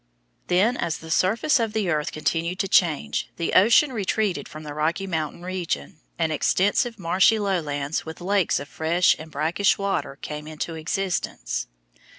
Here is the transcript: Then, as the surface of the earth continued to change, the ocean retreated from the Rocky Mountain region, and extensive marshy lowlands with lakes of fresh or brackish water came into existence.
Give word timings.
Then, 0.47 0.77
as 0.77 0.97
the 0.97 1.11
surface 1.11 1.59
of 1.59 1.73
the 1.73 1.91
earth 1.91 2.11
continued 2.11 2.57
to 2.61 2.67
change, 2.67 3.29
the 3.37 3.53
ocean 3.53 3.93
retreated 3.93 4.49
from 4.49 4.63
the 4.63 4.73
Rocky 4.73 5.05
Mountain 5.05 5.43
region, 5.43 5.99
and 6.17 6.31
extensive 6.31 6.97
marshy 6.97 7.37
lowlands 7.37 8.03
with 8.03 8.19
lakes 8.19 8.59
of 8.59 8.67
fresh 8.67 9.15
or 9.19 9.27
brackish 9.27 9.77
water 9.77 10.17
came 10.19 10.47
into 10.47 10.73
existence. 10.73 11.67